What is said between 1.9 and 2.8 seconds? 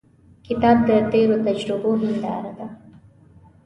هنداره ده.